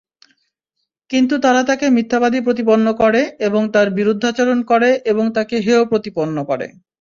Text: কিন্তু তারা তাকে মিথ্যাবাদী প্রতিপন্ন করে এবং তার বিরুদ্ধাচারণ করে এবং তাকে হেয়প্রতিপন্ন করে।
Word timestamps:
কিন্তু 1.09 1.35
তারা 1.43 1.61
তাকে 1.63 1.85
মিথ্যাবাদী 1.89 2.39
প্রতিপন্ন 2.41 2.87
করে 3.01 3.21
এবং 3.47 3.61
তার 3.73 3.87
বিরুদ্ধাচারণ 3.97 4.59
করে 4.63 4.89
এবং 5.11 5.25
তাকে 5.37 5.55
হেয়প্রতিপন্ন 5.65 6.37
করে। 6.49 6.67